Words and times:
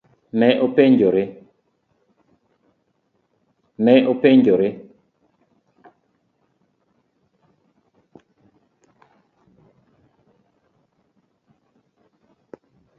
Ne 0.39 0.47
openjore. 0.59 1.23